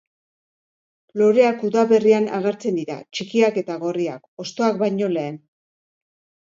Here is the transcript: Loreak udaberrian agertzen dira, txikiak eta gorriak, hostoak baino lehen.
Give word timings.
Loreak 1.21 1.65
udaberrian 1.69 2.27
agertzen 2.39 2.81
dira, 2.81 2.97
txikiak 3.19 3.63
eta 3.65 3.79
gorriak, 3.87 4.27
hostoak 4.45 4.85
baino 4.85 5.13
lehen. 5.19 5.43